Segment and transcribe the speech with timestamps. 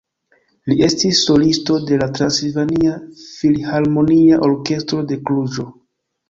[0.69, 2.95] Li estis solisto de la Transilvania
[3.27, 5.69] Filharmonia Orkestro de Kluĵo.